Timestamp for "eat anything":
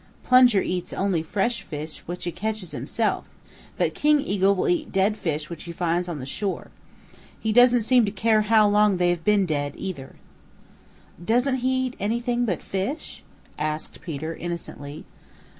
11.85-12.45